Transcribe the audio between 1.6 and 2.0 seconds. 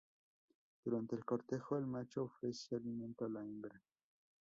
el